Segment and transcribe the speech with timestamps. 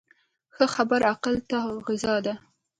[0.55, 2.33] ښه خبره عقل ته غذا ده.